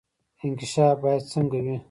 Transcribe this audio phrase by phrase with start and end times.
[0.45, 1.75] انکشاف باید څنګه وي؟